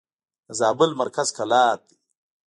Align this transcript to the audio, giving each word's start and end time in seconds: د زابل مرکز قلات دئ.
د 0.47 0.49
زابل 0.59 0.89
مرکز 1.01 1.27
قلات 1.37 1.79
دئ. 1.87 1.95